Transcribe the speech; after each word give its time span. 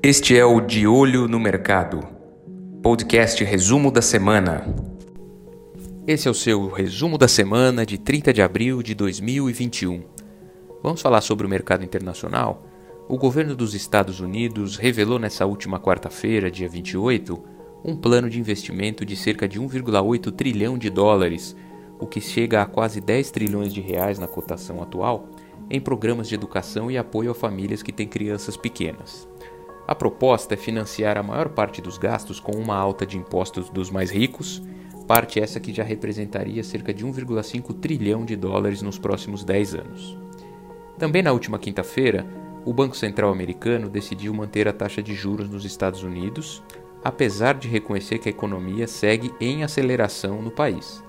Este 0.00 0.38
é 0.38 0.44
o 0.44 0.60
De 0.60 0.86
Olho 0.86 1.26
no 1.26 1.40
Mercado, 1.40 2.06
podcast 2.80 3.42
resumo 3.42 3.90
da 3.90 4.00
semana. 4.00 4.64
Esse 6.06 6.28
é 6.28 6.30
o 6.30 6.34
seu 6.34 6.68
resumo 6.68 7.18
da 7.18 7.26
semana 7.26 7.84
de 7.84 7.98
30 7.98 8.32
de 8.32 8.40
abril 8.40 8.80
de 8.80 8.94
2021. 8.94 10.04
Vamos 10.84 11.02
falar 11.02 11.20
sobre 11.20 11.44
o 11.44 11.50
mercado 11.50 11.84
internacional? 11.84 12.64
O 13.08 13.18
governo 13.18 13.56
dos 13.56 13.74
Estados 13.74 14.20
Unidos 14.20 14.76
revelou 14.76 15.18
nessa 15.18 15.44
última 15.44 15.80
quarta-feira, 15.80 16.48
dia 16.48 16.68
28, 16.68 17.36
um 17.84 17.96
plano 17.96 18.30
de 18.30 18.38
investimento 18.38 19.04
de 19.04 19.16
cerca 19.16 19.48
de 19.48 19.60
1,8 19.60 20.30
trilhão 20.30 20.78
de 20.78 20.90
dólares, 20.90 21.56
o 21.98 22.06
que 22.06 22.20
chega 22.20 22.62
a 22.62 22.66
quase 22.66 23.00
10 23.00 23.32
trilhões 23.32 23.74
de 23.74 23.80
reais 23.80 24.16
na 24.16 24.28
cotação 24.28 24.80
atual, 24.80 25.28
em 25.68 25.80
programas 25.80 26.28
de 26.28 26.36
educação 26.36 26.88
e 26.88 26.96
apoio 26.96 27.32
a 27.32 27.34
famílias 27.34 27.82
que 27.82 27.92
têm 27.92 28.06
crianças 28.06 28.56
pequenas. 28.56 29.28
A 29.88 29.94
proposta 29.94 30.52
é 30.52 30.56
financiar 30.58 31.16
a 31.16 31.22
maior 31.22 31.48
parte 31.48 31.80
dos 31.80 31.96
gastos 31.96 32.38
com 32.38 32.52
uma 32.52 32.76
alta 32.76 33.06
de 33.06 33.16
impostos 33.16 33.70
dos 33.70 33.90
mais 33.90 34.10
ricos, 34.10 34.62
parte 35.06 35.40
essa 35.40 35.58
que 35.58 35.72
já 35.72 35.82
representaria 35.82 36.62
cerca 36.62 36.92
de 36.92 37.06
1,5 37.06 37.72
trilhão 37.80 38.22
de 38.22 38.36
dólares 38.36 38.82
nos 38.82 38.98
próximos 38.98 39.42
10 39.44 39.76
anos. 39.76 40.18
Também 40.98 41.22
na 41.22 41.32
última 41.32 41.58
quinta-feira, 41.58 42.26
o 42.66 42.72
Banco 42.74 42.94
Central 42.94 43.32
americano 43.32 43.88
decidiu 43.88 44.34
manter 44.34 44.68
a 44.68 44.74
taxa 44.74 45.02
de 45.02 45.14
juros 45.14 45.48
nos 45.48 45.64
Estados 45.64 46.02
Unidos, 46.02 46.62
apesar 47.02 47.54
de 47.54 47.66
reconhecer 47.66 48.18
que 48.18 48.28
a 48.28 48.32
economia 48.32 48.86
segue 48.86 49.32
em 49.40 49.64
aceleração 49.64 50.42
no 50.42 50.50
país. 50.50 51.02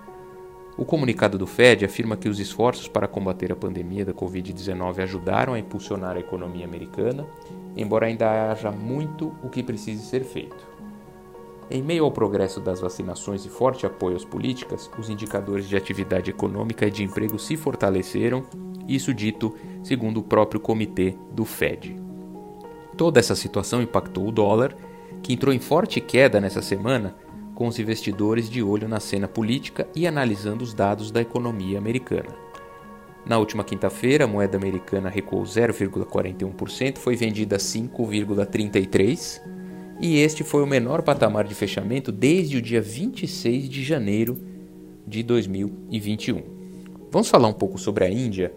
O 0.80 0.86
comunicado 0.86 1.38
do 1.38 1.46
Fed 1.46 1.84
afirma 1.84 2.16
que 2.16 2.30
os 2.30 2.40
esforços 2.40 2.88
para 2.88 3.06
combater 3.06 3.52
a 3.52 3.56
pandemia 3.56 4.06
da 4.06 4.14
Covid-19 4.14 5.00
ajudaram 5.00 5.54
a 5.54 5.60
impulsionar 5.60 6.16
a 6.16 6.22
economia 6.22 6.64
americana, 6.64 7.28
embora 7.76 8.06
ainda 8.06 8.50
haja 8.50 8.72
muito 8.72 9.36
o 9.44 9.50
que 9.50 9.62
precise 9.62 10.06
ser 10.06 10.24
feito. 10.24 10.66
Em 11.70 11.84
meio 11.84 12.06
ao 12.06 12.12
progresso 12.14 12.62
das 12.62 12.80
vacinações 12.80 13.44
e 13.44 13.50
forte 13.50 13.86
apoio 13.86 14.16
às 14.16 14.24
políticas, 14.24 14.90
os 14.98 15.10
indicadores 15.10 15.68
de 15.68 15.76
atividade 15.76 16.30
econômica 16.30 16.88
e 16.88 16.92
de 16.92 17.04
emprego 17.04 17.38
se 17.38 17.58
fortaleceram, 17.58 18.46
isso 18.88 19.14
dito 19.14 19.54
segundo 19.84 20.22
o 20.22 20.24
próprio 20.24 20.62
comitê 20.62 21.14
do 21.34 21.44
Fed. 21.44 21.94
Toda 22.96 23.20
essa 23.20 23.36
situação 23.36 23.82
impactou 23.82 24.26
o 24.26 24.32
dólar, 24.32 24.74
que 25.22 25.34
entrou 25.34 25.54
em 25.54 25.60
forte 25.60 26.00
queda 26.00 26.40
nessa 26.40 26.62
semana 26.62 27.18
com 27.60 27.68
os 27.68 27.78
investidores 27.78 28.50
de 28.50 28.64
olho 28.64 28.88
na 28.88 29.02
cena 29.02 29.28
política 29.28 29.86
e 29.94 30.08
analisando 30.08 30.64
os 30.64 30.74
dados 30.74 31.12
da 31.12 31.20
economia 31.20 31.78
americana. 31.78 32.30
Na 33.26 33.38
última 33.38 33.66
quinta-feira, 33.66 34.24
a 34.24 34.28
moeda 34.28 34.56
americana 34.56 35.10
recuou 35.10 35.44
0,41%, 35.44 36.98
foi 36.98 37.18
vendida 37.18 37.58
a 37.58 37.60
5,33% 37.60 39.42
e 40.00 40.20
este 40.20 40.42
foi 40.42 40.64
o 40.64 40.68
menor 40.68 41.02
patamar 41.02 41.44
de 41.44 41.54
fechamento 41.54 42.14
desde 42.14 42.56
o 42.56 42.62
dia 42.62 42.82
26 42.82 43.68
de 43.68 43.84
janeiro 43.84 44.40
de 45.06 45.22
2021. 45.22 46.42
Vamos 47.12 47.28
falar 47.28 47.50
um 47.50 47.54
pouco 47.54 47.78
sobre 47.78 48.06
a 48.06 48.10
Índia, 48.10 48.54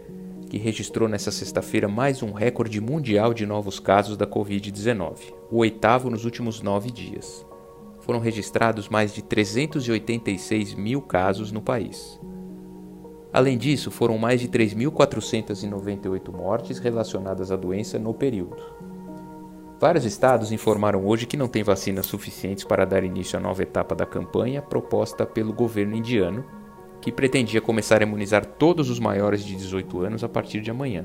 que 0.49 0.59
registrou 0.59 1.09
nesta 1.09 1.33
sexta-feira 1.33 1.89
mais 1.89 2.23
um 2.23 2.31
recorde 2.31 2.81
mundial 2.81 3.35
de 3.35 3.45
novos 3.47 3.81
casos 3.81 4.17
da 4.17 4.29
Covid-19, 4.29 5.35
o 5.51 5.57
oitavo 5.57 6.09
nos 6.09 6.25
últimos 6.25 6.63
nove 6.63 6.93
dias 6.93 7.45
foram 8.03 8.19
registrados 8.19 8.89
mais 8.89 9.15
de 9.15 9.23
386 9.23 10.75
mil 10.75 11.01
casos 11.01 11.51
no 11.51 11.63
país. 11.63 12.21
Além 13.33 13.57
disso, 13.57 13.91
foram 13.91 14.19
mais 14.19 14.41
de 14.41 14.49
3.498 14.49 16.31
mortes 16.31 16.79
relacionadas 16.79 17.51
à 17.51 17.57
doença 17.57 17.99
no 17.99 18.13
período. 18.13 18.63
Vários 19.81 20.05
estados 20.05 20.53
informaram 20.53 21.07
hoje 21.07 21.27
que 21.27 21.37
não 21.37 21.49
têm 21.49 21.63
vacinas 21.63 22.07
suficientes 22.07 22.63
para 22.63 22.85
dar 22.85 23.03
início 23.03 23.39
à 23.39 23.43
nova 23.43 23.63
etapa 23.63 23.95
da 23.95 24.05
campanha 24.05 24.61
proposta 24.61 25.25
pelo 25.25 25.53
governo 25.53 25.97
indiano, 25.97 26.45
que 27.01 27.11
pretendia 27.11 27.61
começar 27.61 28.01
a 28.01 28.05
imunizar 28.05 28.45
todos 28.45 28.91
os 28.91 29.01
maiores 29.01 29.45
de 29.45 29.57
18 29.57 30.01
anos 30.03 30.23
a 30.23 30.29
partir 30.29 30.61
de 30.61 30.71
amanhã. 30.71 31.05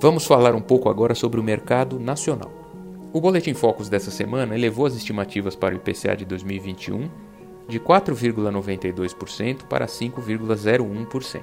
Vamos 0.00 0.26
falar 0.26 0.54
um 0.54 0.60
pouco 0.60 0.90
agora 0.90 1.14
sobre 1.14 1.40
o 1.40 1.42
mercado 1.42 1.98
nacional. 1.98 2.63
O 3.14 3.20
Boletim 3.20 3.54
Focus 3.54 3.88
dessa 3.88 4.10
semana 4.10 4.56
elevou 4.56 4.86
as 4.86 4.96
estimativas 4.96 5.54
para 5.54 5.72
o 5.72 5.76
IPCA 5.76 6.16
de 6.16 6.24
2021 6.24 7.08
de 7.68 7.78
4,92% 7.78 9.62
para 9.68 9.86
5,01%. 9.86 11.40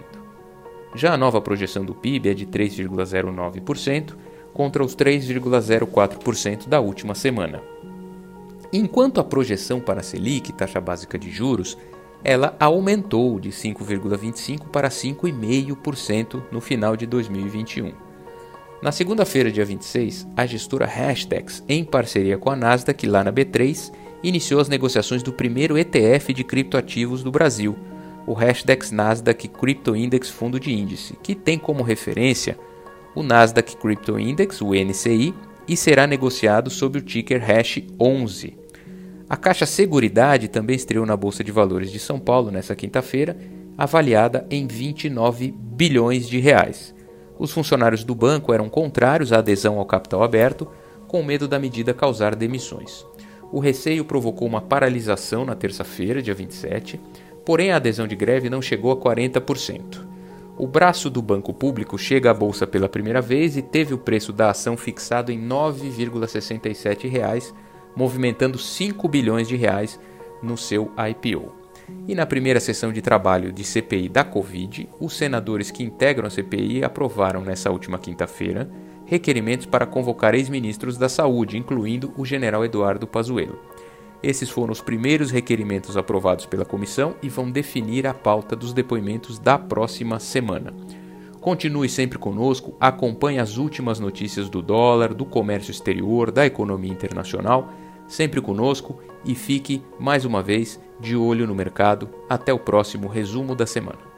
Já 0.93 1.13
a 1.13 1.17
nova 1.17 1.39
projeção 1.39 1.85
do 1.85 1.95
PIB 1.95 2.27
é 2.27 2.33
de 2.33 2.45
3,09% 2.45 4.17
contra 4.53 4.83
os 4.83 4.93
3,04% 4.97 6.67
da 6.67 6.81
última 6.81 7.15
semana. 7.15 7.63
Enquanto 8.73 9.21
a 9.21 9.23
projeção 9.23 9.79
para 9.79 10.01
a 10.01 10.03
Selic, 10.03 10.51
taxa 10.51 10.81
básica 10.81 11.17
de 11.17 11.31
juros, 11.31 11.77
ela 12.21 12.53
aumentou 12.59 13.39
de 13.39 13.49
5,25% 13.49 14.67
para 14.67 14.89
5,5% 14.89 16.43
no 16.51 16.59
final 16.59 16.97
de 16.97 17.05
2021. 17.05 18.10
Na 18.81 18.91
segunda-feira, 18.91 19.51
dia 19.51 19.63
26, 19.63 20.27
a 20.35 20.43
gestora 20.47 20.87
Hashtags, 20.87 21.63
em 21.69 21.83
parceria 21.83 22.35
com 22.35 22.49
a 22.49 22.55
Nasdaq 22.55 23.05
lá 23.05 23.23
na 23.23 23.31
B3, 23.31 23.93
iniciou 24.23 24.59
as 24.59 24.67
negociações 24.67 25.21
do 25.21 25.31
primeiro 25.31 25.77
ETF 25.77 26.33
de 26.33 26.43
criptoativos 26.43 27.21
do 27.21 27.29
Brasil, 27.29 27.77
o 28.25 28.33
Hashtags 28.33 28.91
Nasdaq 28.91 29.47
Crypto 29.49 29.95
Index 29.95 30.31
Fundo 30.31 30.59
de 30.59 30.73
Índice, 30.73 31.15
que 31.21 31.35
tem 31.35 31.59
como 31.59 31.83
referência 31.83 32.57
o 33.13 33.21
Nasdaq 33.21 33.77
Crypto 33.77 34.17
Index, 34.19 34.61
o 34.61 34.73
NCI, 34.73 35.31
e 35.67 35.77
será 35.77 36.07
negociado 36.07 36.71
sob 36.71 36.97
o 36.97 37.01
ticker 37.01 37.39
hash 37.39 37.83
11. 37.99 38.57
A 39.29 39.37
Caixa 39.37 39.67
Seguridade 39.67 40.47
também 40.47 40.75
estreou 40.75 41.05
na 41.05 41.15
Bolsa 41.15 41.43
de 41.43 41.51
Valores 41.51 41.91
de 41.91 41.99
São 41.99 42.19
Paulo 42.19 42.49
nesta 42.49 42.75
quinta-feira, 42.75 43.37
avaliada 43.77 44.47
em 44.49 44.65
29 44.65 45.53
bilhões 45.55 46.27
de 46.27 46.39
reais. 46.39 46.95
Os 47.41 47.51
funcionários 47.51 48.03
do 48.03 48.13
banco 48.13 48.53
eram 48.53 48.69
contrários 48.69 49.33
à 49.33 49.39
adesão 49.39 49.79
ao 49.79 49.85
capital 49.87 50.21
aberto, 50.21 50.67
com 51.07 51.23
medo 51.23 51.47
da 51.47 51.57
medida 51.57 51.91
causar 51.91 52.35
demissões. 52.35 53.03
O 53.51 53.59
receio 53.59 54.05
provocou 54.05 54.47
uma 54.47 54.61
paralisação 54.61 55.43
na 55.43 55.55
terça-feira, 55.55 56.21
dia 56.21 56.35
27, 56.35 57.01
porém 57.43 57.71
a 57.71 57.77
adesão 57.77 58.05
de 58.05 58.15
greve 58.15 58.47
não 58.47 58.61
chegou 58.61 58.91
a 58.91 58.95
40%. 58.95 60.05
O 60.55 60.67
braço 60.67 61.09
do 61.09 61.19
banco 61.19 61.51
público 61.51 61.97
chega 61.97 62.29
à 62.29 62.33
bolsa 62.33 62.67
pela 62.67 62.87
primeira 62.87 63.21
vez 63.21 63.57
e 63.57 63.63
teve 63.63 63.91
o 63.91 63.97
preço 63.97 64.31
da 64.31 64.51
ação 64.51 64.77
fixado 64.77 65.31
em 65.31 65.39
R$ 65.39 65.47
9,67, 65.47 67.51
movimentando 67.95 68.59
5 68.59 69.07
bilhões 69.07 69.47
de 69.47 69.55
reais 69.55 69.99
no 70.43 70.55
seu 70.55 70.91
IPO. 71.09 71.60
E 72.07 72.15
na 72.15 72.25
primeira 72.25 72.59
sessão 72.59 72.91
de 72.91 73.01
trabalho 73.01 73.51
de 73.51 73.63
CPI 73.63 74.09
da 74.09 74.23
Covid, 74.23 74.89
os 74.99 75.15
senadores 75.15 75.71
que 75.71 75.83
integram 75.83 76.27
a 76.27 76.29
CPI 76.29 76.83
aprovaram 76.83 77.41
nessa 77.41 77.71
última 77.71 77.97
quinta-feira 77.97 78.69
requerimentos 79.05 79.65
para 79.65 79.85
convocar 79.85 80.33
ex-ministros 80.33 80.97
da 80.97 81.09
Saúde, 81.09 81.57
incluindo 81.57 82.13
o 82.15 82.25
general 82.25 82.63
Eduardo 82.63 83.05
Pazuello. 83.05 83.59
Esses 84.23 84.49
foram 84.49 84.71
os 84.71 84.81
primeiros 84.81 85.31
requerimentos 85.31 85.97
aprovados 85.97 86.45
pela 86.45 86.63
comissão 86.63 87.15
e 87.21 87.27
vão 87.27 87.49
definir 87.49 88.05
a 88.05 88.13
pauta 88.13 88.55
dos 88.55 88.71
depoimentos 88.71 89.39
da 89.39 89.57
próxima 89.57 90.19
semana. 90.19 90.73
Continue 91.41 91.89
sempre 91.89 92.19
conosco, 92.19 92.75
acompanhe 92.79 93.39
as 93.39 93.57
últimas 93.57 93.99
notícias 93.99 94.47
do 94.47 94.61
dólar, 94.61 95.13
do 95.13 95.25
comércio 95.25 95.71
exterior, 95.71 96.31
da 96.31 96.45
economia 96.45 96.91
internacional 96.91 97.73
sempre 98.11 98.41
conosco 98.41 98.99
e 99.23 99.33
fique 99.33 99.81
mais 99.97 100.25
uma 100.25 100.43
vez 100.43 100.79
de 100.99 101.15
olho 101.15 101.47
no 101.47 101.55
mercado. 101.55 102.09
Até 102.29 102.53
o 102.53 102.59
próximo 102.59 103.07
resumo 103.07 103.55
da 103.55 103.65
semana. 103.65 104.10